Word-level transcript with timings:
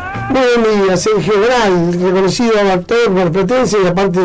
día. 0.00 0.12
Buen 0.30 0.86
día, 0.86 0.96
Sergio 0.96 1.34
Gral, 1.40 1.92
reconocido 1.92 2.52
actor 2.72 3.10
marplatense 3.10 3.78
y 3.82 3.86
aparte 3.86 4.20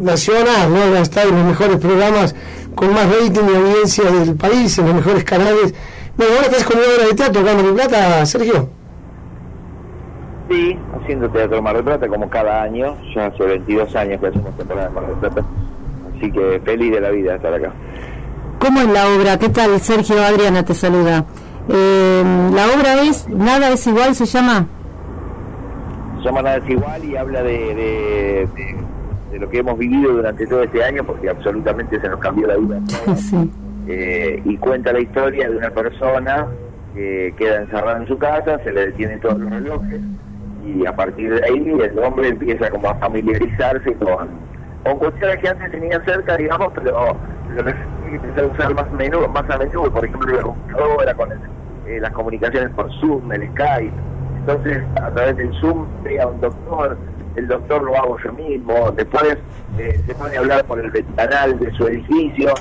nacional, 0.00 0.72
¿no? 0.72 0.96
Está 0.96 1.22
en 1.22 1.34
los 1.34 1.44
mejores 1.44 1.76
programas 1.78 2.34
con 2.74 2.92
más 2.92 3.06
rating 3.06 3.42
y 3.52 3.56
audiencia 3.56 4.10
del 4.10 4.36
país, 4.36 4.78
en 4.78 4.86
los 4.86 4.94
mejores 4.94 5.24
canales. 5.24 5.74
Bueno, 6.16 6.32
ahora 6.34 6.46
estás 6.46 6.64
con 6.64 6.78
una 6.78 6.86
obra 6.86 7.06
de 7.08 7.14
teatro 7.14 7.42
acá 7.42 7.50
en 7.50 7.56
Mar 7.56 7.66
del 7.66 7.74
Plata, 7.74 8.26
Sergio. 8.26 8.68
Sí, 10.48 10.78
haciendo 11.00 11.28
teatro 11.30 11.58
en 11.58 11.64
Mar 11.64 11.74
del 11.74 11.84
Plata 11.84 12.08
como 12.08 12.28
cada 12.30 12.62
año, 12.62 12.96
ya 13.14 13.26
hace 13.26 13.42
22 13.42 13.96
años 13.96 14.20
que 14.20 14.26
hacemos 14.28 14.56
temporada 14.56 14.88
en 14.88 14.94
Mar 14.94 15.06
del 15.06 15.16
Plata. 15.16 15.44
Así 16.16 16.30
que 16.30 16.60
feliz 16.64 16.92
de 16.92 17.00
la 17.00 17.10
vida 17.10 17.36
estar 17.36 17.52
acá. 17.52 17.72
¿Cómo 18.58 18.80
es 18.80 18.88
la 18.88 19.08
obra? 19.08 19.38
¿Qué 19.38 19.48
tal? 19.48 19.78
Sergio 19.80 20.22
Adriana 20.22 20.64
te 20.64 20.74
saluda. 20.74 21.24
Eh, 21.68 22.22
la 22.54 22.66
obra 22.68 23.02
es 23.02 23.28
Nada 23.28 23.70
es 23.70 23.86
igual, 23.86 24.14
se 24.14 24.24
llama. 24.24 24.66
Se 26.18 26.24
llama 26.24 26.42
Nada 26.42 26.56
es 26.56 26.68
igual 26.70 27.04
y 27.04 27.16
habla 27.16 27.42
de, 27.42 27.52
de, 27.52 28.48
de- 28.56 28.76
de 29.32 29.38
lo 29.40 29.48
que 29.50 29.58
hemos 29.58 29.76
vivido 29.76 30.12
durante 30.12 30.46
todo 30.46 30.62
este 30.62 30.82
año, 30.84 31.04
porque 31.04 31.28
absolutamente 31.28 32.00
se 32.00 32.08
nos 32.08 32.20
cambió 32.20 32.46
la 32.46 32.56
vida. 32.56 32.80
sí. 33.16 33.50
Eh, 33.88 34.40
y 34.44 34.56
cuenta 34.56 34.92
la 34.92 35.00
historia 35.00 35.48
de 35.48 35.56
una 35.56 35.70
persona 35.70 36.46
que 36.94 37.34
queda 37.36 37.56
encerrada 37.62 37.98
en 37.98 38.06
su 38.08 38.16
casa, 38.18 38.58
se 38.64 38.72
le 38.72 38.86
detienen 38.86 39.20
todos 39.20 39.38
los 39.38 39.50
relojes 39.50 40.00
y 40.64 40.84
a 40.86 40.96
partir 40.96 41.32
de 41.32 41.44
ahí 41.44 41.76
el 41.80 41.98
hombre 42.00 42.28
empieza 42.28 42.68
como 42.70 42.88
a 42.88 42.94
familiarizarse 42.96 43.92
con, 43.94 44.28
con 44.84 44.98
cuestiones 44.98 45.36
que 45.38 45.48
antes 45.48 45.70
tenía 45.70 46.02
cerca, 46.04 46.36
digamos, 46.36 46.72
pero 46.74 47.16
lo 47.54 47.64
que 47.64 47.74
empezar 48.12 48.44
a 48.44 48.46
usar 48.48 48.74
más, 48.74 48.90
menudo, 48.92 49.28
más 49.28 49.48
a 49.50 49.58
menudo, 49.58 49.92
por 49.92 50.04
ejemplo, 50.04 50.34
la 50.36 50.42
computadora, 50.42 51.14
con 51.14 51.30
el- 51.32 51.38
eh, 51.86 52.00
las 52.00 52.10
comunicaciones 52.12 52.70
por 52.70 52.90
Zoom, 53.00 53.30
el 53.32 53.48
Skype. 53.50 53.92
Entonces, 54.46 54.80
a 55.02 55.10
través 55.10 55.36
del 55.38 55.52
Zoom, 55.60 55.86
ve 56.04 56.20
a 56.20 56.28
un 56.28 56.40
doctor, 56.40 56.96
el 57.34 57.48
doctor 57.48 57.82
lo 57.82 57.96
hago 57.96 58.16
yo 58.24 58.32
mismo, 58.32 58.92
después 58.92 59.36
eh, 59.76 60.00
se 60.06 60.14
pone 60.14 60.36
a 60.36 60.38
hablar 60.38 60.64
por 60.66 60.78
el 60.78 60.88
ventanal 60.92 61.58
de 61.58 61.72
su 61.72 61.88
edificio 61.88 62.54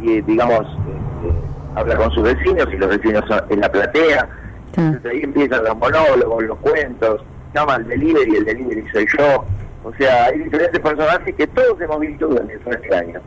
y, 0.00 0.20
digamos, 0.20 0.60
este, 0.60 1.34
habla 1.74 1.96
con 1.96 2.12
sus 2.12 2.22
vecinos 2.22 2.68
y 2.72 2.76
los 2.76 2.88
vecinos 2.90 3.24
son 3.26 3.40
en 3.50 3.60
la 3.60 3.72
platea. 3.72 4.28
Entonces 4.76 5.10
ahí 5.10 5.20
empiezan 5.24 5.64
los 5.64 5.76
monólogos, 5.76 6.44
los 6.44 6.58
cuentos, 6.58 7.24
llama 7.52 7.74
al 7.74 7.88
delivery, 7.88 8.36
el 8.36 8.44
delivery 8.44 8.84
soy 8.92 9.06
yo. 9.18 9.44
O 9.84 9.92
sea, 9.94 10.26
hay 10.26 10.38
diferentes 10.38 10.78
personajes 10.80 11.34
que 11.34 11.46
todos 11.48 11.80
hemos 11.80 11.98
visto 12.00 12.28
durante 12.28 12.54
este 12.54 12.94
año. 12.94 13.20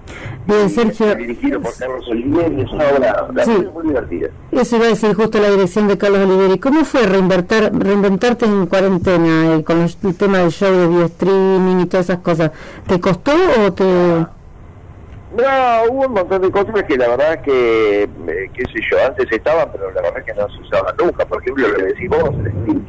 Bien, 0.45 0.69
Sergio. 0.69 1.13
Dirigido 1.15 1.59
por 1.61 1.77
Carlos 1.77 2.07
Oliveri, 2.07 2.61
es 2.61 2.71
una 2.71 2.85
obra 2.89 3.27
la 3.33 3.43
Sí. 3.43 3.67
muy 3.73 3.87
divertida. 3.87 4.29
Eso 4.51 4.75
iba 4.77 4.85
a 4.85 4.89
decir 4.89 5.13
justo 5.15 5.37
la 5.39 5.49
dirección 5.49 5.87
de 5.89 5.97
Carlos 5.97 6.19
Oliveri. 6.21 6.57
¿Cómo 6.59 6.85
fue 6.85 7.05
reinventar, 7.05 7.71
reinventarte 7.77 8.45
en 8.45 8.67
cuarentena 8.67 9.55
eh, 9.57 9.63
con 9.65 9.81
los- 9.81 9.97
el 10.03 10.15
tema 10.17 10.37
del 10.39 10.51
show 10.51 10.97
de 10.99 11.05
streaming 11.05 11.81
y 11.81 11.85
todas 11.87 12.05
esas 12.09 12.19
cosas? 12.19 12.51
¿Te 12.87 13.01
costó 13.01 13.33
o 13.65 13.73
te...? 13.73 13.83
No, 13.83 15.43
hubo 15.91 16.05
un 16.07 16.13
montón 16.13 16.41
de 16.41 16.49
cosas 16.51 16.83
que 16.83 16.95
la 16.95 17.09
verdad 17.09 17.33
es 17.33 17.41
que, 17.41 18.03
eh, 18.03 18.09
qué 18.53 18.63
sé 18.71 18.79
yo, 18.89 18.97
antes 19.05 19.29
estaban, 19.29 19.67
pero 19.73 19.91
la 19.91 20.01
verdad 20.03 20.19
es 20.19 20.25
que 20.33 20.39
no 20.39 20.47
se 20.49 20.61
usaban 20.61 20.95
nunca. 20.97 21.25
Por 21.25 21.41
ejemplo, 21.41 21.67
lo 21.67 21.75
que 21.75 21.83
decís 21.83 22.09
vos, 22.09 22.29
el 22.29 22.47
streaming. 22.47 22.81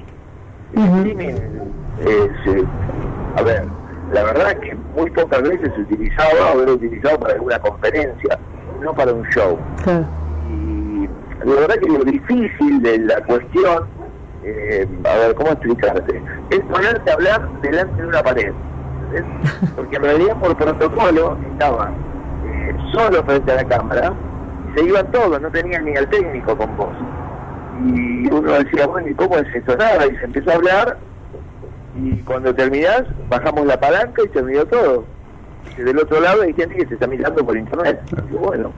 El 0.77 0.83
streaming 0.84 1.28
es, 1.28 2.55
eh, 2.55 2.64
a 3.37 3.42
ver, 3.42 3.65
la 4.12 4.23
verdad 4.23 4.53
es 4.53 4.59
que 4.61 4.77
muy 4.97 5.11
pocas 5.11 5.42
veces 5.42 5.70
se 5.75 5.81
utilizaba 5.83 6.53
o 6.55 6.62
era 6.62 6.73
utilizado 6.73 7.19
para 7.20 7.34
alguna 7.34 7.59
conferencia, 7.59 8.39
no 8.81 8.95
para 8.95 9.12
un 9.12 9.25
show. 9.31 9.59
Y 10.51 11.09
la 11.45 11.55
verdad 11.61 11.75
que 11.77 11.89
lo 11.89 12.05
difícil 12.05 12.83
de 12.83 12.98
la 12.98 13.20
cuestión, 13.25 13.87
eh, 14.42 14.89
a 15.05 15.17
ver, 15.17 15.34
¿cómo 15.34 15.51
explicarte? 15.51 16.23
Es 16.51 16.61
ponerte 16.61 17.11
a 17.11 17.14
hablar 17.14 17.48
delante 17.61 18.03
de 18.03 18.09
una 18.09 18.23
pared. 18.23 18.53
Porque 19.77 19.97
en 19.97 20.03
realidad 20.03 20.37
por 20.41 20.57
protocolo 20.57 21.36
estaban 21.52 21.95
eh, 22.46 22.75
solo 22.92 23.23
frente 23.23 23.52
a 23.52 23.57
la 23.57 23.64
cámara 23.64 24.13
y 24.69 24.79
se 24.79 24.86
iban 24.86 25.11
todos, 25.13 25.41
no 25.41 25.51
tenían 25.51 25.85
ni 25.85 25.95
al 25.95 26.08
técnico 26.08 26.57
con 26.57 26.77
vos. 26.77 26.95
Y 27.85 28.33
uno 28.33 28.52
decía, 28.52 28.86
bueno, 28.86 29.08
¿y 29.08 29.14
cómo 29.14 29.36
es? 29.36 29.46
Nada, 29.79 30.07
y 30.07 30.17
se 30.17 30.25
empezó 30.25 30.51
a 30.51 30.55
hablar 30.55 30.98
y 31.96 32.17
cuando 32.23 32.55
terminás 32.55 33.05
bajamos 33.29 33.67
la 33.67 33.79
palanca 33.80 34.23
y 34.24 34.29
terminó 34.29 34.64
todo. 34.67 35.05
Y 35.79 35.83
del 35.83 35.98
otro 35.98 36.20
lado 36.20 36.42
hay 36.42 36.52
gente 36.52 36.77
que 36.77 36.86
se 36.86 36.95
está 36.95 37.07
mirando 37.07 37.45
por 37.45 37.57
internet. 37.57 38.01
Y 38.30 38.34
bueno, 38.36 38.73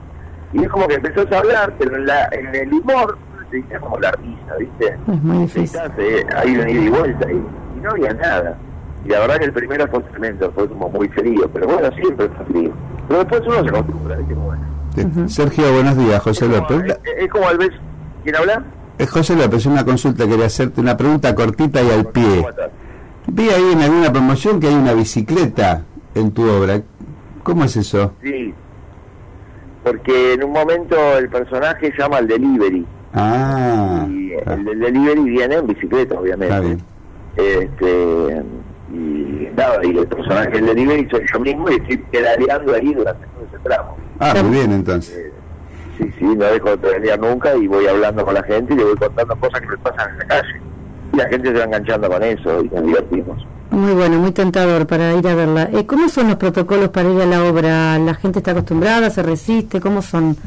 y 0.53 0.63
es 0.63 0.69
como 0.69 0.87
que 0.87 0.95
empezó 0.95 1.21
a 1.35 1.39
hablar, 1.39 1.73
pero 1.77 1.95
en, 1.95 2.05
la, 2.05 2.27
en 2.31 2.55
el 2.55 2.73
humor 2.73 3.17
se 3.49 3.57
dice 3.57 3.79
como 3.79 3.99
la 3.99 4.11
risa, 4.11 4.55
¿viste? 4.59 4.87
Es 4.87 5.23
muy 5.23 5.37
difícil. 5.39 5.79
Eh, 5.97 6.25
ahí 6.35 6.57
un 6.57 6.69
ida 6.69 6.81
y 6.81 6.89
vuelta 6.89 7.31
y, 7.31 7.35
y 7.35 7.81
no 7.81 7.91
había 7.91 8.13
nada. 8.13 8.57
Y 9.05 9.09
la 9.09 9.19
verdad 9.19 9.37
que 9.37 9.45
el 9.45 9.53
primero 9.53 9.87
fue 9.87 10.01
tremendo, 10.01 10.51
fue 10.53 10.67
como 10.67 10.89
muy 10.89 11.07
frío, 11.09 11.49
pero 11.53 11.67
bueno, 11.67 11.89
siempre 11.95 12.25
está 12.25 12.43
frío. 12.45 12.71
Pero 13.07 13.19
después 13.19 13.41
uno 13.45 13.63
se 13.63 13.69
acostumbra, 13.69 14.15
¿viste? 14.17 14.33
Bueno. 14.33 14.63
Sí. 14.95 15.29
Sergio, 15.29 15.71
buenos 15.73 15.97
días, 15.97 16.21
José 16.21 16.47
López. 16.47 16.81
Es, 17.05 17.23
es 17.23 17.29
como 17.29 17.47
al 17.47 17.57
vez, 17.57 17.71
¿quién 18.23 18.35
habla? 18.35 18.63
Es 18.97 19.09
José 19.09 19.35
López, 19.35 19.65
una 19.65 19.85
consulta, 19.85 20.27
quería 20.27 20.47
hacerte 20.47 20.81
una 20.81 20.97
pregunta 20.97 21.33
cortita 21.33 21.81
y 21.81 21.89
al 21.89 22.07
pie. 22.07 22.45
Vi 23.31 23.49
ahí 23.49 23.71
en 23.73 23.81
alguna 23.81 24.11
promoción 24.11 24.59
que 24.59 24.67
hay 24.67 24.75
una 24.75 24.93
bicicleta 24.93 25.83
en 26.15 26.31
tu 26.31 26.49
obra. 26.49 26.81
¿Cómo 27.43 27.63
es 27.63 27.75
eso? 27.77 28.13
Sí, 28.21 28.53
porque 29.83 30.33
en 30.33 30.43
un 30.43 30.51
momento 30.51 30.95
el 31.17 31.29
personaje 31.29 31.93
llama 31.97 32.17
al 32.17 32.27
delivery. 32.27 32.85
Ah, 33.13 34.05
y 34.09 34.33
el 34.33 34.65
del 34.65 34.79
delivery 34.79 35.23
viene 35.23 35.55
en 35.55 35.67
bicicleta, 35.67 36.19
obviamente. 36.19 36.53
está 36.53 36.59
bien. 36.59 36.83
Este, 37.37 38.43
y 38.91 39.49
nada, 39.55 39.79
y 39.83 39.97
el 39.97 40.07
personaje 40.07 40.49
del 40.49 40.65
delivery 40.65 41.07
soy 41.09 41.25
yo 41.31 41.39
mismo 41.39 41.69
y 41.69 41.75
estoy 41.75 41.97
pedaleando 41.97 42.73
ahí 42.73 42.93
durante 42.93 43.25
todo 43.27 43.45
ese 43.47 43.59
tramo. 43.63 43.97
Ah, 44.19 44.33
muy 44.43 44.57
bien 44.57 44.71
entonces. 44.73 45.31
Sí, 45.97 46.11
sí, 46.17 46.25
no 46.25 46.45
dejo 46.45 46.69
de 46.71 46.77
pedalear 46.77 47.19
nunca 47.19 47.55
y 47.55 47.67
voy 47.67 47.87
hablando 47.87 48.25
con 48.25 48.33
la 48.33 48.43
gente 48.43 48.73
y 48.73 48.77
le 48.77 48.83
voy 48.83 48.95
contando 48.95 49.35
cosas 49.37 49.61
que 49.61 49.67
me 49.67 49.77
pasan 49.77 50.11
en 50.11 50.17
la 50.19 50.25
calle. 50.25 50.61
La 51.19 51.27
gente 51.27 51.49
se 51.49 51.57
va 51.57 51.65
enganchando 51.65 52.09
con 52.09 52.23
eso 52.23 52.63
y 52.63 52.69
nos 52.69 52.85
divertimos. 52.85 53.45
Muy 53.71 53.93
bueno, 53.93 54.19
muy 54.19 54.31
tentador 54.31 54.87
para 54.87 55.13
ir 55.13 55.27
a 55.27 55.35
verla. 55.35 55.69
Eh, 55.73 55.85
¿Cómo 55.85 56.07
son 56.07 56.29
los 56.29 56.37
protocolos 56.37 56.89
para 56.89 57.09
ir 57.09 57.21
a 57.21 57.25
la 57.25 57.43
obra? 57.43 57.99
¿La 57.99 58.13
gente 58.13 58.39
está 58.39 58.51
acostumbrada, 58.51 59.09
se 59.09 59.21
resiste? 59.21 59.81
¿Cómo 59.81 60.01
son? 60.01 60.37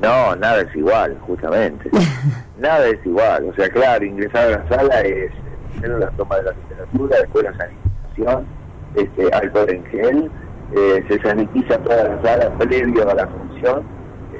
No, 0.00 0.36
nada 0.36 0.60
es 0.60 0.76
igual, 0.76 1.18
justamente. 1.26 1.90
nada 2.60 2.86
es 2.86 3.04
igual. 3.04 3.48
O 3.50 3.54
sea, 3.56 3.68
claro, 3.70 4.04
ingresar 4.04 4.44
a 4.44 4.50
la 4.50 4.68
sala 4.68 5.00
es 5.00 5.32
primero 5.72 5.98
la 5.98 6.10
toma 6.12 6.36
de 6.36 6.42
la 6.44 6.52
temperatura, 6.52 7.18
después 7.18 7.44
la 7.44 7.56
sanitización, 7.56 8.46
este, 8.94 9.34
alcohol 9.34 9.70
en 9.70 9.84
gel, 9.86 10.30
eh, 10.76 11.04
se 11.08 11.20
sanitiza 11.22 11.76
toda 11.78 12.04
la 12.04 12.22
sala 12.22 12.50
previo 12.56 13.10
a 13.10 13.14
la 13.14 13.26
función, 13.26 13.82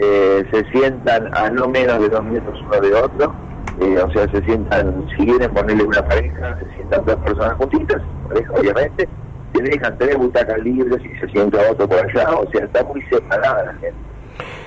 eh, 0.00 0.44
se 0.52 0.64
sientan 0.70 1.34
a 1.36 1.50
no 1.50 1.68
menos 1.68 2.00
de 2.00 2.08
dos 2.08 2.24
metros 2.24 2.60
uno 2.66 2.80
de 2.80 2.94
otro, 2.94 3.34
eh, 3.80 3.98
o 4.02 4.10
sea, 4.12 4.28
se 4.30 4.42
sientan, 4.44 5.06
si 5.16 5.26
quieren 5.26 5.50
ponerle 5.52 5.84
una 5.84 6.04
pareja, 6.06 6.58
se 6.58 6.74
sientan 6.76 7.04
dos 7.04 7.16
personas 7.16 7.54
juntitas, 7.54 8.02
pareja 8.28 8.52
obviamente, 8.52 9.08
se 9.54 9.62
dejan 9.62 9.98
tres 9.98 10.16
butacas 10.16 10.58
libres 10.58 11.00
y 11.04 11.18
se 11.20 11.28
sienta 11.28 11.58
otro 11.70 11.88
por 11.88 11.98
allá, 11.98 12.30
o 12.32 12.50
sea, 12.50 12.64
está 12.64 12.84
muy 12.84 13.02
separada 13.02 13.64
la 13.66 13.72
gente. 13.74 13.94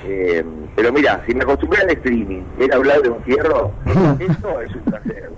Eh, 0.06 0.46
pero 0.76 0.94
mira, 0.94 1.22
si 1.28 1.36
me 1.36 1.44
acostumbré 1.44 1.82
al 1.82 1.90
streaming, 1.90 2.44
era 2.60 2.78
hablar 2.78 3.02
de 3.02 3.10
un 3.10 3.22
fierro, 3.24 3.72
esto 4.20 4.62
es 4.62 4.76
un 4.76 4.82
placer. 4.84 5.30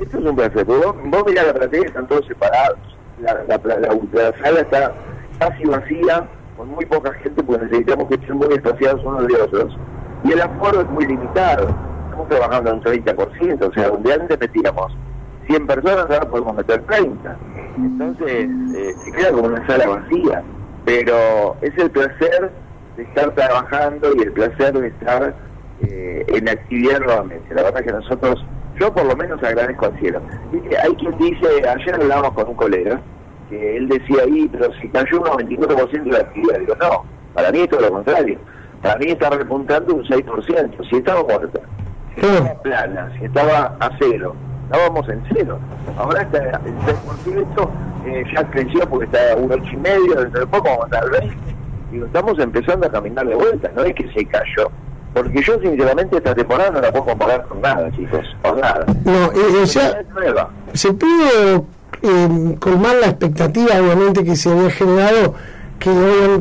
Esto 0.00 0.18
es 0.18 0.24
un 0.24 0.36
placer. 0.36 0.66
porque 0.66 0.86
Vos, 0.86 0.96
vos 1.04 1.24
mirá 1.26 1.44
la 1.44 1.54
platea, 1.54 1.82
están 1.82 2.06
todos 2.08 2.26
separados. 2.26 2.78
La, 3.20 3.34
la, 3.48 3.60
la, 3.64 3.78
la- 3.78 3.98
la 4.12 4.38
sala 4.42 4.60
está 4.60 4.92
casi 5.38 5.64
vacía, 5.64 6.28
con 6.56 6.68
muy 6.70 6.84
poca 6.86 7.12
gente, 7.14 7.42
porque 7.42 7.64
necesitamos 7.64 8.08
que 8.08 8.14
estén 8.14 8.36
muy 8.36 8.48
espaciados 8.48 9.04
unos 9.04 9.26
de 9.26 9.34
otros. 9.34 9.76
Y 10.24 10.32
el 10.32 10.40
aforo 10.40 10.80
es 10.80 10.90
muy 10.90 11.06
limitado. 11.06 11.68
Estamos 12.06 12.28
trabajando 12.28 12.70
en 12.70 12.76
un 12.76 12.82
30%, 12.82 13.68
o 13.68 13.72
sea, 13.72 13.88
donde 13.88 14.12
antes 14.14 14.40
metíamos 14.40 14.96
100 15.46 15.66
personas, 15.66 16.06
ahora 16.10 16.28
podemos 16.28 16.56
meter 16.56 16.82
30. 16.82 17.36
Entonces, 17.76 18.48
eh, 18.74 18.94
se 19.04 19.12
queda 19.12 19.32
como 19.32 19.48
una 19.48 19.66
sala 19.66 19.86
vacía. 19.88 20.42
Pero 20.84 21.56
es 21.62 21.76
el 21.78 21.90
placer 21.90 22.50
de 22.96 23.02
estar 23.02 23.34
trabajando 23.34 24.12
y 24.16 24.22
el 24.22 24.32
placer 24.32 24.72
de 24.72 24.88
estar 24.88 25.34
eh, 25.82 26.24
en 26.28 26.48
actividad 26.48 27.00
nuevamente. 27.00 27.54
La 27.54 27.64
verdad 27.64 27.84
que 27.84 27.92
nosotros, 27.92 28.44
yo 28.78 28.92
por 28.94 29.04
lo 29.04 29.16
menos 29.16 29.42
agradezco 29.42 29.86
al 29.86 29.98
cielo. 29.98 30.20
Hay 30.82 30.94
quien 30.94 31.16
dice, 31.18 31.46
ayer 31.68 31.94
hablábamos 31.94 32.32
con 32.32 32.48
un 32.48 32.54
colega, 32.54 33.00
que 33.48 33.76
él 33.76 33.88
decía 33.88 34.22
ahí, 34.24 34.48
pero 34.52 34.70
si 34.80 34.88
cayó 34.88 35.20
un 35.20 35.26
94% 35.26 36.02
de 36.04 36.10
la 36.10 36.18
actividad, 36.18 36.58
digo, 36.58 36.74
no, 36.80 37.04
para 37.34 37.50
mí 37.52 37.60
es 37.60 37.68
todo 37.68 37.80
lo 37.80 37.90
contrario. 37.92 38.38
Para 38.82 38.96
mí 38.98 39.06
está 39.06 39.30
repuntando 39.30 39.94
un 39.94 40.04
6%, 40.04 40.88
si 40.90 40.96
estaba 40.96 41.22
muerta, 41.22 41.60
si 42.14 42.20
estaba 42.20 42.62
plana, 42.62 43.12
si 43.18 43.24
estaba 43.24 43.76
a 43.80 43.90
cero, 43.98 44.34
estábamos 44.64 45.08
en 45.08 45.22
cero. 45.32 45.58
Ahora 45.98 46.22
está 46.22 46.38
el 46.38 46.76
6%, 47.34 47.68
eh, 48.06 48.24
ya 48.34 48.50
creció 48.50 48.88
porque 48.88 49.06
está 49.06 49.32
a 49.32 49.36
un 49.36 49.48
8,5, 49.50 50.14
dentro 50.20 50.40
de 50.40 50.46
poco 50.46 50.64
vamos 50.68 50.82
a 50.82 50.86
estar 50.86 51.04
al 51.04 51.10
20. 51.10 51.36
Digo, 51.92 52.06
estamos 52.06 52.38
empezando 52.38 52.86
a 52.86 52.90
caminar 52.90 53.26
de 53.26 53.34
vuelta, 53.34 53.70
no 53.74 53.82
es 53.84 53.94
que 53.94 54.10
se 54.12 54.24
cayó. 54.26 54.70
Porque 55.14 55.40
yo, 55.42 55.58
sinceramente, 55.60 56.18
esta 56.18 56.34
temporada 56.34 56.70
no 56.72 56.80
la 56.82 56.90
puedo 56.92 57.06
comparar 57.06 57.46
con 57.46 57.60
nada, 57.62 57.90
chicos, 57.92 58.20
con 58.42 58.60
nada. 58.60 58.84
No, 59.04 59.32
eh, 59.32 59.62
o 59.62 59.66
sea, 59.66 60.00
Es 60.00 60.08
nueva. 60.10 60.50
se 60.74 60.92
pudo 60.92 61.64
eh, 62.02 62.56
colmar 62.58 62.96
la 63.00 63.06
expectativa, 63.08 63.74
obviamente, 63.80 64.24
que 64.24 64.36
se 64.36 64.50
había 64.50 64.70
generado, 64.70 65.34
que 65.78 65.90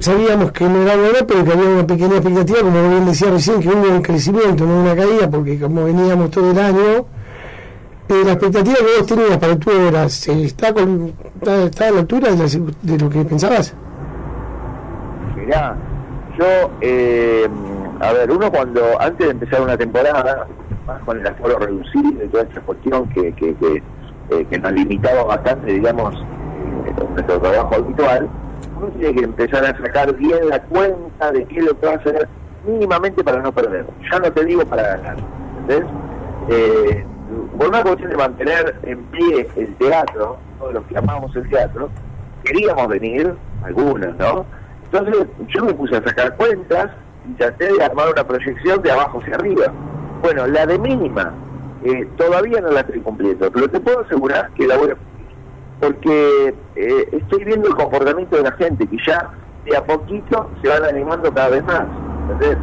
sabíamos 0.02 0.52
que 0.52 0.66
no 0.66 0.82
era 0.84 0.96
bueno, 0.96 1.20
pero 1.28 1.44
que 1.44 1.52
había 1.52 1.70
una 1.70 1.88
pequeña 1.88 2.16
expectativa, 2.18 2.60
como 2.60 2.90
bien 2.90 3.06
decía 3.06 3.32
recién, 3.32 3.60
que 3.62 3.70
hubo 3.70 3.90
un 3.90 4.02
crecimiento, 4.02 4.66
no 4.66 4.82
una 4.82 4.96
caída, 4.96 5.30
porque 5.30 5.60
como 5.60 5.84
veníamos 5.86 6.32
todo 6.32 6.52
el 6.52 6.60
año, 6.60 7.06
eh, 8.08 8.22
la 8.26 8.34
expectativa 8.34 8.76
que 8.78 9.00
vos 9.00 9.06
tenías 9.08 9.38
para 9.38 9.56
tu 9.58 9.72
obra, 9.72 10.08
¿se 10.10 10.44
¿está, 10.44 10.74
con, 10.74 11.14
está 11.42 11.88
a 11.88 11.92
la 11.92 12.00
altura 12.02 12.32
de, 12.32 12.38
la- 12.38 12.74
de 12.82 12.98
lo 13.00 13.10
que 13.10 13.26
pensabas? 13.26 13.74
Mirá, 15.36 15.76
yo, 16.38 16.72
eh, 16.82 17.48
a 18.00 18.14
ver, 18.14 18.32
uno 18.32 18.52
cuando, 18.52 18.82
antes 19.00 19.26
de 19.26 19.32
empezar 19.32 19.62
una 19.62 19.78
temporada, 19.78 20.48
más 20.86 21.02
con 21.04 21.20
el 21.20 21.28
aforo 21.28 21.58
reducido 21.60 22.24
y 22.24 22.28
toda 22.30 22.44
esta 22.44 22.62
cuestión 22.62 23.10
que, 23.10 23.34
que, 23.34 23.56
que, 23.56 23.84
eh, 24.30 24.46
que 24.50 24.58
nos 24.60 24.72
limitaba 24.72 25.24
bastante, 25.24 25.72
digamos, 25.72 26.16
eh, 26.16 26.94
nuestro 27.14 27.40
trabajo 27.40 27.76
habitual, 27.76 28.28
uno 28.78 28.88
tiene 28.98 29.14
que 29.14 29.24
empezar 29.24 29.66
a 29.66 29.78
sacar 29.78 30.14
bien 30.16 30.50
la 30.50 30.62
cuenta 30.64 31.32
de 31.32 31.46
qué 31.46 31.60
es 31.60 31.66
lo 31.66 31.80
que 31.80 31.86
va 31.86 31.94
a 31.94 31.96
hacer 31.98 32.28
mínimamente 32.66 33.24
para 33.24 33.42
no 33.42 33.52
perder. 33.52 33.86
Ya 34.12 34.20
no 34.20 34.32
te 34.32 34.46
digo 34.46 34.66
para 34.66 34.98
ganar, 34.98 35.18
¿entendés? 35.60 35.90
Eh, 36.50 37.06
por 37.58 37.70
una 37.70 37.84
cuestión 37.84 38.10
de 38.10 38.18
mantener 38.18 38.80
en 38.84 39.04
pie 39.06 39.48
el 39.56 39.76
teatro, 39.76 40.38
todos 40.60 40.74
los 40.74 40.84
que 40.86 40.98
amamos 40.98 41.36
el 41.36 41.50
teatro, 41.50 41.90
queríamos 42.44 42.88
venir, 42.88 43.34
algunos, 43.64 44.16
¿no? 44.18 44.46
Entonces 44.86 45.28
yo 45.48 45.66
me 45.66 45.74
puse 45.74 45.98
a 45.98 46.04
sacar 46.04 46.36
cuentas 46.36 46.92
y 47.28 47.34
traté 47.34 47.74
de 47.74 47.84
armar 47.84 48.10
una 48.12 48.24
proyección 48.24 48.82
de 48.82 48.92
abajo 48.92 49.20
hacia 49.20 49.36
arriba. 49.36 49.66
Bueno, 50.22 50.48
la 50.48 50.66
de 50.66 50.80
mínima 50.80 51.34
eh, 51.84 52.08
todavía 52.18 52.62
no 52.62 52.72
la 52.72 52.82
estoy 52.82 53.00
cumpliendo, 53.02 53.52
pero 53.52 53.70
te 53.70 53.80
puedo 53.80 54.02
asegurar 54.02 54.50
que 54.56 54.68
la 54.68 54.78
voy 54.78 54.92
a. 54.92 54.98
Porque 55.80 56.56
eh, 56.76 57.10
estoy 57.12 57.44
viendo 57.44 57.68
el 57.68 57.76
comportamiento 57.76 58.38
de 58.38 58.44
la 58.44 58.52
gente, 58.54 58.88
que 58.88 58.98
ya 59.06 59.32
de 59.66 59.76
a 59.76 59.84
poquito 59.84 60.50
se 60.62 60.70
van 60.70 60.86
animando 60.86 61.34
cada 61.34 61.50
vez 61.50 61.64
más. 61.66 61.84
¿entendés? 62.32 62.58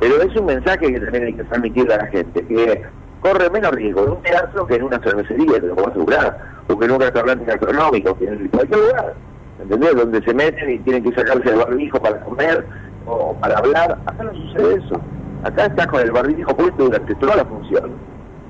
Pero 0.00 0.22
es 0.22 0.36
un 0.36 0.46
mensaje 0.46 0.92
que 0.92 1.00
también 1.00 1.24
hay 1.24 1.34
que 1.34 1.44
transmitirle 1.44 1.94
a 1.94 1.98
la 1.98 2.06
gente, 2.06 2.46
que 2.46 2.82
corre 3.20 3.50
menos 3.50 3.72
riesgo 3.72 4.04
en 4.04 4.10
un 4.10 4.22
teatro 4.22 4.66
que 4.66 4.76
en 4.76 4.82
una 4.84 4.98
cervecería, 4.98 5.60
te 5.60 5.66
lo 5.66 5.74
puedo 5.74 5.88
asegurar, 5.88 6.38
o 6.68 6.78
que 6.78 6.84
en 6.84 6.90
un 6.90 7.00
restaurante 7.00 7.44
gastronómico, 7.44 8.18
que 8.18 8.26
en 8.26 8.48
cualquier 8.48 8.80
lugar. 8.80 9.14
¿entendés? 9.62 9.94
Donde 9.94 10.22
se 10.22 10.34
meten 10.34 10.70
y 10.70 10.78
tienen 10.80 11.04
que 11.04 11.12
sacarse 11.14 11.50
el 11.50 11.56
barbijo 11.56 12.00
para 12.00 12.20
comer 12.20 12.66
o 13.06 13.34
para 13.34 13.58
hablar. 13.58 13.98
Acá 14.06 14.24
no 14.24 14.32
sucede 14.34 14.74
eso. 14.74 15.00
Acá 15.44 15.66
estás 15.66 15.86
con 15.86 16.00
el 16.00 16.10
barbijo 16.10 16.56
puesto 16.56 16.84
durante 16.84 17.14
toda 17.16 17.36
la 17.36 17.44
función. 17.44 17.90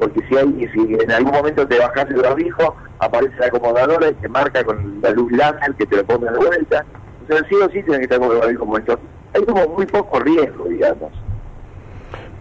Porque 0.02 0.20
si 0.28 0.36
hay, 0.36 0.68
si 0.74 0.94
en 1.00 1.12
algún 1.12 1.30
momento 1.32 1.64
te 1.64 1.78
bajas 1.78 2.10
el 2.10 2.22
barbijo, 2.22 2.74
aparece 2.98 3.36
la 3.38 3.46
acomodadora 3.46 4.08
y 4.08 4.14
te 4.14 4.28
marca 4.28 4.64
con 4.64 5.00
la 5.00 5.10
luz 5.10 5.30
láser 5.30 5.76
que 5.76 5.86
te 5.86 5.94
lo 5.94 6.04
pone 6.04 6.28
de 6.28 6.38
vuelta. 6.38 6.84
O 7.22 7.32
sea, 7.32 7.48
sí 7.48 7.54
o 7.54 7.66
sí 7.66 7.84
tienen 7.84 7.98
que 7.98 8.02
estar 8.06 8.18
con 8.18 8.32
el 8.32 8.38
barbijo 8.38 8.66
puesto. 8.66 8.98
Hay 9.32 9.44
como 9.44 9.64
muy 9.68 9.86
poco 9.86 10.18
riesgo, 10.18 10.64
digamos. 10.64 11.12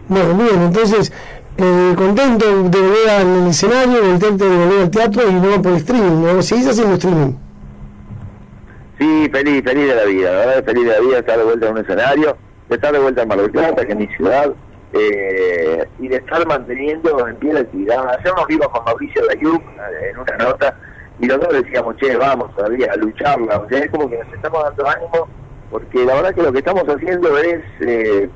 Bueno, 0.08 0.34
bien, 0.34 0.60
entonces, 0.60 1.12
eh, 1.56 1.94
contento 1.96 2.46
de 2.46 2.80
volver 2.80 3.10
al 3.10 3.46
escenario, 3.46 4.00
contento 4.00 4.44
de 4.44 4.56
volver 4.56 4.82
al 4.82 4.90
teatro 4.90 5.22
y 5.30 5.32
no 5.34 5.62
por 5.62 5.72
streaming, 5.74 6.20
¿no? 6.20 6.42
¿Seguís 6.42 6.66
haciendo 6.66 6.94
streaming? 6.94 7.34
Sí, 8.98 9.30
feliz, 9.30 9.62
feliz 9.62 9.86
de 9.86 9.94
la 9.94 10.04
vida, 10.04 10.32
la 10.32 10.38
verdad, 10.46 10.64
feliz 10.64 10.84
de 10.84 10.90
la 10.90 11.00
vida, 11.00 11.18
estar 11.20 11.38
de 11.38 11.44
vuelta 11.44 11.66
en 11.66 11.72
un 11.74 11.78
escenario, 11.78 12.36
estar 12.68 12.92
de 12.92 12.98
vuelta 12.98 13.22
en 13.22 13.28
Mar 13.28 13.38
del 13.38 13.50
Plata, 13.52 13.86
que 13.86 13.92
es 13.92 13.98
mi 13.98 14.08
ciudad, 14.08 14.52
eh, 14.92 15.86
y 15.98 16.08
de 16.08 16.16
estar 16.16 16.46
manteniendo 16.46 17.26
en 17.28 17.36
pie 17.36 17.52
la 17.52 17.60
actividad. 17.60 18.08
Ayer 18.18 18.32
nos 18.36 18.46
vimos 18.46 18.68
con 18.68 18.84
Mauricio 18.84 19.22
Dayuk 19.28 19.62
eh, 19.62 20.10
en 20.12 20.18
una 20.18 20.36
nota, 20.38 20.76
y 21.20 21.26
los 21.26 21.40
dos 21.40 21.52
decíamos, 21.52 21.96
che, 21.96 22.16
vamos 22.16 22.54
todavía 22.56 22.92
a 22.92 22.96
lucharla, 22.96 23.58
o 23.58 23.68
sea, 23.68 23.78
es 23.78 23.90
como 23.90 24.08
que 24.10 24.18
nos 24.18 24.32
estamos 24.32 24.62
dando 24.64 24.88
ánimo, 24.88 25.28
porque 25.70 26.04
la 26.04 26.14
verdad 26.16 26.34
que 26.34 26.42
lo 26.42 26.52
que 26.52 26.58
estamos 26.58 26.84
haciendo 26.84 27.38
es, 27.38 27.62
eh, 27.80 28.28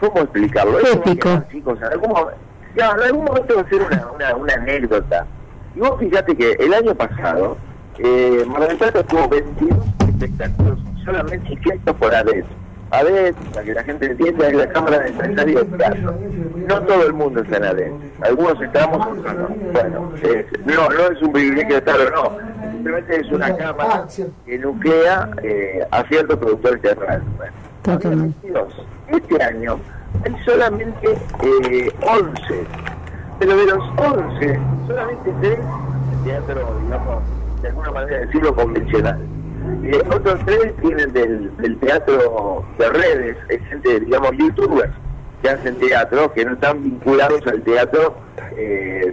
¿cómo 0.00 0.20
explicarlo? 0.20 0.78
Es 0.78 0.94
Épico. 0.94 1.42
chicos, 1.50 1.78
en 1.78 1.84
algún, 1.84 2.10
mo- 2.10 2.30
ya, 2.76 2.90
en 2.90 3.00
algún 3.02 3.24
momento 3.24 3.54
va 3.56 3.62
a 3.62 3.68
ser 3.68 3.82
una, 3.82 4.06
una, 4.14 4.36
una 4.36 4.54
anécdota. 4.54 5.26
Y 5.74 5.80
vos 5.80 5.98
fíjate 5.98 6.36
que 6.36 6.52
el 6.52 6.74
año 6.74 6.94
pasado, 6.94 7.56
eh, 7.98 8.44
Mar 8.46 8.68
del 8.68 8.76
Plata 8.76 9.02
tuvo 9.04 9.28
22 9.28 9.78
espectáculos 10.08 10.78
solamente 11.04 11.52
inscritos 11.52 11.96
por 11.96 12.14
ADES. 12.14 12.44
ADES, 12.92 13.34
para 13.52 13.64
que 13.64 13.74
la 13.74 13.84
gente 13.84 14.06
entienda, 14.06 14.48
es 14.48 14.54
la 14.54 14.68
Cámara 14.68 14.98
de 14.98 15.08
Empresarios 15.08 15.70
de. 15.70 15.88
No 16.68 16.82
todo 16.82 17.06
el 17.06 17.12
mundo 17.14 17.40
está 17.40 17.56
en 17.56 17.64
ADES. 17.64 17.92
Algunos 18.20 18.60
estamos, 18.60 19.06
otros 19.06 19.34
no. 19.34 19.48
Bueno, 19.72 20.12
eh, 20.22 20.46
no, 20.66 20.88
no 20.90 21.06
es 21.10 21.22
un 21.22 21.32
privilegio 21.32 21.78
estar 21.78 21.98
o 21.98 22.10
no. 22.10 22.38
Simplemente 22.72 23.20
es 23.20 23.32
una 23.32 23.56
cámara 23.56 24.06
que 24.44 24.58
nuclea 24.58 25.30
eh, 25.42 25.86
a 25.90 26.04
ciertos 26.04 26.38
productores 26.38 26.82
teatrales. 26.82 27.22
Bueno, 27.36 27.52
Totalmente. 27.82 28.38
22. 28.42 28.86
Este 29.08 29.42
año 29.42 29.78
hay 30.24 30.36
solamente 30.44 31.12
eh, 31.12 31.92
11. 32.02 32.66
Pero 33.38 33.56
de 33.56 33.66
los 33.66 33.84
11, 33.96 34.60
solamente 34.86 35.32
3 35.40 35.58
en 35.58 36.24
teatro, 36.24 36.78
digamos, 36.82 37.22
de 37.62 37.68
alguna 37.68 37.90
manera 37.90 38.18
decirlo 38.18 38.54
convencional. 38.54 39.31
Eh, 39.84 40.02
otros 40.14 40.38
3 40.44 40.74
vienen 40.82 41.12
del, 41.12 41.56
del 41.56 41.76
teatro 41.78 42.64
de 42.78 42.88
redes, 42.90 43.36
es 43.48 43.60
gente, 43.66 44.00
digamos, 44.00 44.32
youtubers 44.32 44.92
que 45.42 45.50
hacen 45.50 45.76
teatro, 45.78 46.32
que 46.32 46.44
no 46.44 46.52
están 46.52 46.82
vinculados 46.82 47.44
al 47.46 47.62
teatro 47.62 48.14
eh, 48.56 49.12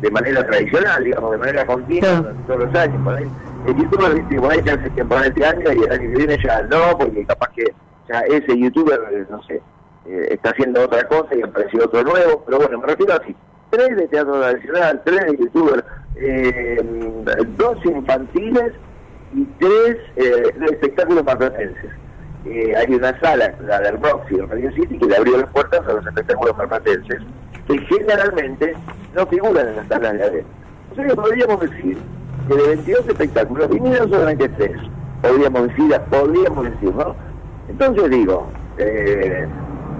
de 0.00 0.10
manera 0.10 0.46
tradicional, 0.46 1.02
digamos, 1.02 1.30
de 1.32 1.38
manera 1.38 1.66
continua 1.66 2.34
todos 2.46 2.60
los 2.60 2.74
años. 2.74 3.02
Por 3.02 3.14
ahí, 3.14 3.26
el 3.66 3.76
youtuber, 3.76 4.40
por 4.40 4.52
ahí 4.52 4.62
te 4.62 4.70
hace 4.70 4.90
temporada 4.90 5.26
este 5.28 5.44
año 5.44 5.72
y 5.72 5.84
el 5.84 5.92
año 5.92 6.10
que 6.10 6.16
viene 6.16 6.38
ya 6.44 6.62
no, 6.62 6.98
porque 6.98 7.24
capaz 7.24 7.48
que 7.54 7.64
ya 8.08 8.20
ese 8.20 8.58
youtuber, 8.58 9.26
no 9.30 9.42
sé, 9.44 9.62
eh, 10.06 10.28
está 10.30 10.50
haciendo 10.50 10.84
otra 10.84 11.06
cosa 11.08 11.34
y 11.34 11.42
apareció 11.42 11.84
otro 11.84 12.02
nuevo, 12.02 12.42
pero 12.44 12.58
bueno, 12.58 12.78
me 12.78 12.86
refiero 12.86 13.14
así. 13.14 13.34
Tres 13.70 13.96
de 13.96 14.08
teatro 14.08 14.40
tradicional, 14.40 15.02
tres 15.04 15.26
de 15.26 15.36
youtuber, 15.38 15.84
eh, 16.16 16.78
dos 17.56 17.84
infantiles 17.84 18.72
y 19.34 19.44
tres 19.58 19.96
eh, 20.16 20.54
espectáculos 20.70 21.24
marplatenses. 21.24 21.90
Eh, 22.44 22.74
hay 22.76 22.94
una 22.94 23.18
sala, 23.20 23.54
la 23.66 23.80
del 23.80 24.00
Roxy, 24.00 24.36
en 24.36 24.48
Radio 24.48 24.72
City, 24.72 24.98
que 24.98 25.06
le 25.06 25.16
abrió 25.16 25.38
las 25.38 25.50
puertas 25.50 25.80
a 25.86 25.92
los 25.92 26.06
espectáculos 26.06 26.56
marplatenses, 26.56 27.22
que 27.66 27.78
generalmente 27.78 28.74
no 29.14 29.26
figuran 29.26 29.68
en 29.68 29.76
las 29.76 29.88
salas 29.88 30.12
de 30.12 30.44
sea 30.96 31.06
que 31.06 31.14
podríamos 31.14 31.60
decir 31.60 31.98
que 32.48 32.54
de 32.54 32.68
22 32.68 33.08
espectáculos 33.08 33.68
vinieron 33.68 34.08
solamente 34.10 34.48
tres. 34.50 34.76
Podríamos 35.22 35.68
decir, 35.68 36.00
podríamos 36.10 36.64
decir, 36.64 36.94
¿no? 36.94 37.14
Entonces 37.68 38.10
digo, 38.10 38.48
eh, 38.78 39.46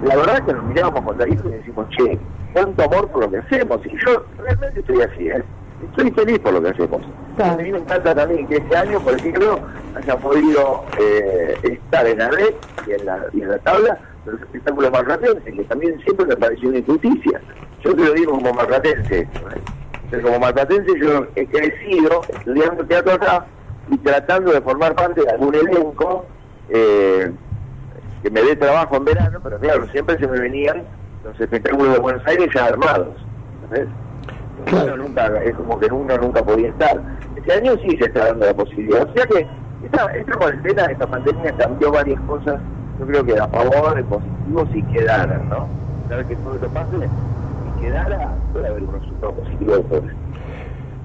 la 0.03 0.15
verdad 0.15 0.45
que 0.45 0.53
nos 0.53 0.63
miramos 0.65 1.01
con 1.01 1.17
David 1.17 1.39
y 1.45 1.49
decimos, 1.49 1.87
che, 1.89 2.17
cuánto 2.53 2.83
amor 2.83 3.09
por 3.09 3.23
lo 3.23 3.31
que 3.31 3.37
hacemos. 3.37 3.79
Y 3.85 3.91
yo 4.05 4.25
realmente 4.37 4.79
estoy 4.79 5.01
así, 5.01 5.29
¿eh? 5.29 5.43
Estoy 5.83 6.11
feliz 6.11 6.39
por 6.39 6.53
lo 6.53 6.61
que 6.61 6.69
hacemos. 6.69 7.01
Claro. 7.35 7.53
A 7.53 7.57
mí 7.57 7.71
me 7.71 7.77
encanta 7.77 8.15
también 8.15 8.47
que 8.47 8.57
este 8.57 8.75
año, 8.75 8.99
por 8.99 9.13
ejemplo, 9.13 9.59
haya 9.95 10.17
podido 10.17 10.83
eh, 10.99 11.57
estar 11.63 12.07
en 12.07 12.17
la 12.17 12.29
red 12.29 12.53
y 12.87 12.91
en 12.93 13.05
la, 13.05 13.25
y 13.33 13.41
en 13.41 13.49
la 13.49 13.59
tabla 13.59 13.99
de 14.25 14.31
los 14.31 14.41
espectáculos 14.41 14.91
marplatenses, 14.91 15.43
que 15.43 15.63
también 15.65 15.99
siempre 16.01 16.25
me 16.25 16.35
pareció 16.35 16.69
una 16.69 16.79
injusticia. 16.79 17.41
Yo 17.83 17.95
te 17.95 18.03
lo 18.03 18.13
digo 18.13 18.31
como 18.33 18.53
marplatense. 18.53 19.19
¿eh? 19.19 19.27
O 20.07 20.09
sea, 20.09 20.21
como 20.21 20.39
marplatense 20.39 20.99
yo 20.99 21.27
he 21.35 21.45
crecido 21.45 22.21
estudiando 22.27 22.83
teatro 22.85 23.13
acá 23.13 23.45
y 23.89 23.97
tratando 23.97 24.51
de 24.51 24.61
formar 24.61 24.95
parte 24.95 25.21
de 25.21 25.29
algún 25.29 25.53
elenco 25.53 26.25
eh, 26.69 27.31
que 28.23 28.31
me 28.31 28.41
dé 28.41 28.55
trabajo 28.55 28.95
en 28.95 29.05
verano, 29.05 29.39
pero 29.43 29.59
claro, 29.59 29.87
siempre 29.91 30.17
se 30.17 30.27
me 30.27 30.39
venían 30.39 30.83
los 31.23 31.39
espectáculos 31.39 31.93
de 31.93 31.99
Buenos 31.99 32.25
Aires 32.25 32.49
ya 32.53 32.65
armados. 32.65 33.15
¿sabes? 33.69 33.87
Claro. 34.65 34.93
Uno 34.93 35.03
nunca, 35.03 35.27
es 35.43 35.55
como 35.55 35.79
que 35.79 35.85
uno 35.87 36.17
nunca 36.17 36.43
podía 36.43 36.69
estar. 36.69 37.01
Este 37.35 37.53
año 37.53 37.75
sí 37.81 37.97
se 37.97 38.05
está 38.05 38.27
dando 38.27 38.45
la 38.45 38.53
posibilidad. 38.53 39.07
O 39.09 39.13
sea 39.13 39.25
que 39.25 39.47
esta, 39.83 40.05
esta 40.15 40.33
cuarentena, 40.33 40.85
esta 40.85 41.07
pandemia 41.07 41.51
cambió 41.57 41.91
varias 41.91 42.19
cosas, 42.21 42.59
yo 42.99 43.05
creo 43.05 43.25
que 43.25 43.39
a 43.39 43.47
favor, 43.47 43.97
en 43.97 44.05
positivo, 44.05 44.67
si 44.73 44.83
quedaran, 44.83 45.49
¿no? 45.49 45.67
Vez 46.09 46.25
que 46.25 46.35
todo 46.37 46.55
esto 46.55 46.67
pase, 46.69 46.91
si 46.97 47.81
quedara, 47.81 48.33
puede 48.53 48.67
haber 48.67 48.83
un 48.83 48.93
resultado 48.93 49.33
positivo. 49.33 49.85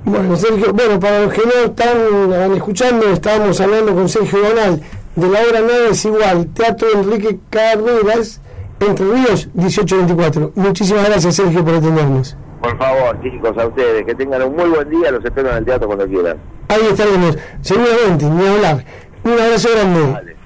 Bueno, 0.05 0.37
Sergio, 0.37 0.73
bueno, 0.73 0.99
para 0.99 1.21
los 1.23 1.33
que 1.33 1.43
no 1.43 1.65
están 1.67 2.53
escuchando, 2.55 3.07
estábamos 3.09 3.61
hablando 3.61 3.95
con 3.95 4.09
Sergio 4.09 4.39
Donal 4.41 4.81
de 5.17 5.29
la 5.29 5.41
obra 5.41 5.61
Nada 5.61 5.89
es 5.91 6.05
igual, 6.05 6.47
Teatro 6.55 6.89
Enrique 6.95 7.39
Carreras, 7.51 8.41
Entre 8.81 9.07
Ríos, 9.07 9.49
1824. 9.55 10.53
Muchísimas 10.55 11.09
gracias, 11.09 11.37
Sergio, 11.37 11.65
por 11.65 11.75
atendernos. 11.75 12.37
Por 12.63 12.79
favor, 12.79 13.21
chicos, 13.23 13.59
a 13.59 13.67
ustedes, 13.67 14.07
que 14.07 14.15
tengan 14.15 14.43
un 14.43 14.55
muy 14.55 14.71
buen 14.71 14.89
día, 14.89 15.11
los 15.11 15.25
espero 15.25 15.51
en 15.51 15.57
el 15.57 15.65
teatro 15.65 15.89
cuando 15.89 16.07
quieran. 16.07 16.39
Ahí 16.69 16.81
estaremos, 16.91 17.37
seguramente, 17.61 18.25
ni 18.25 18.47
hablar. 18.47 18.85
Un 19.25 19.33
abrazo 19.33 19.69
grande. 19.73 20.13
Vale. 20.13 20.37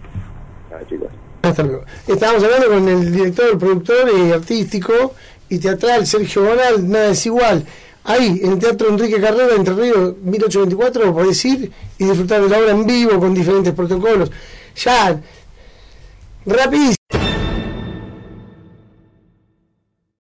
Chicos. 0.89 1.09
Hasta 1.43 1.63
luego. 1.63 1.85
Estábamos 2.07 2.43
hablando 2.45 2.69
con 2.69 2.89
el 2.89 3.13
director, 3.13 3.59
productor 3.59 4.11
y 4.17 4.33
artístico 4.33 5.15
y 5.49 5.59
teatral 5.59 6.07
Sergio 6.07 6.43
Bonal, 6.43 6.89
nada 6.89 7.11
es 7.11 7.27
igual. 7.27 7.65
Ahí, 8.05 8.41
en 8.43 8.53
el 8.53 8.59
Teatro 8.59 8.89
Enrique 8.89 9.21
Carrera, 9.21 9.55
Entre 9.57 9.75
Ríos, 9.75 10.15
1824, 10.23 11.13
podés 11.13 11.45
ir 11.45 11.73
y 11.99 12.05
disfrutar 12.05 12.41
de 12.41 12.49
la 12.49 12.59
obra 12.59 12.71
en 12.71 12.87
vivo 12.87 13.19
con 13.19 13.35
diferentes 13.35 13.75
protocolos. 13.75 14.31
Ya, 14.77 15.21
rapidísimo. 16.47 16.96